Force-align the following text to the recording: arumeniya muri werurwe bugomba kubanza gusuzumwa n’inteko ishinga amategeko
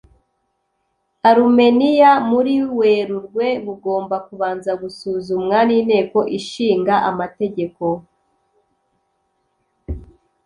arumeniya 1.29 2.11
muri 2.29 2.53
werurwe 2.77 3.47
bugomba 3.65 4.15
kubanza 4.27 4.71
gusuzumwa 4.81 5.57
n’inteko 5.67 6.17
ishinga 6.37 6.95
amategeko 7.09 7.83